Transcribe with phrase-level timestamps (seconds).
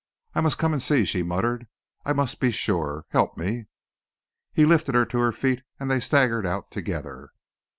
[0.33, 1.67] "I must come and see," she muttered.
[2.05, 3.05] "I must be sure.
[3.09, 3.67] Help me."
[4.51, 7.33] He lifted her to her feet, and they staggered out together.